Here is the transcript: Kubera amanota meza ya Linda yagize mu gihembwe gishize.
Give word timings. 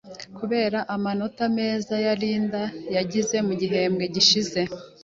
Kubera 0.37 0.79
amanota 0.95 1.43
meza 1.57 1.93
ya 2.05 2.13
Linda 2.21 2.63
yagize 2.95 3.35
mu 3.47 3.53
gihembwe 3.59 4.03
gishize. 4.15 4.59